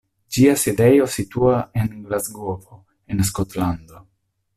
Ĝia 0.35 0.53
sidejo 0.59 1.03
situas 1.15 1.77
en 1.81 1.91
Glasgovo, 2.07 2.79
en 3.15 3.23
Skotlando. 3.31 4.01